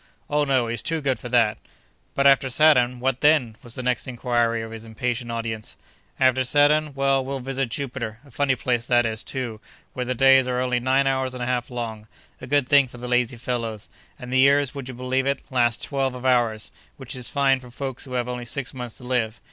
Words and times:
"Oh! 0.31 0.45
no, 0.45 0.65
he's 0.65 0.81
too 0.81 0.99
good 0.99 1.19
for 1.19 1.29
that." 1.29 1.59
"But, 2.15 2.25
after 2.25 2.49
Saturn—what 2.49 3.21
then?" 3.21 3.55
was 3.61 3.75
the 3.75 3.83
next 3.83 4.07
inquiry 4.07 4.63
of 4.63 4.71
his 4.71 4.83
impatient 4.83 5.31
audience. 5.31 5.75
"After 6.19 6.43
Saturn? 6.43 6.95
Well, 6.95 7.23
we'll 7.23 7.39
visit 7.39 7.69
Jupiter. 7.69 8.17
A 8.25 8.31
funny 8.31 8.55
place 8.55 8.87
that 8.87 9.05
is, 9.05 9.23
too, 9.23 9.61
where 9.93 10.03
the 10.03 10.15
days 10.15 10.47
are 10.47 10.59
only 10.59 10.79
nine 10.79 11.05
hours 11.05 11.35
and 11.35 11.43
a 11.43 11.45
half 11.45 11.69
long—a 11.69 12.47
good 12.47 12.67
thing 12.67 12.87
for 12.87 12.97
the 12.97 13.07
lazy 13.07 13.37
fellows—and 13.37 14.33
the 14.33 14.39
years, 14.39 14.73
would 14.73 14.87
you 14.87 14.95
believe 14.95 15.27
it—last 15.27 15.83
twelve 15.83 16.15
of 16.15 16.25
ours, 16.25 16.71
which 16.97 17.15
is 17.15 17.29
fine 17.29 17.59
for 17.59 17.69
folks 17.69 18.05
who 18.05 18.13
have 18.13 18.27
only 18.27 18.43
six 18.45 18.73
months 18.73 18.97
to 18.97 19.03
live. 19.03 19.39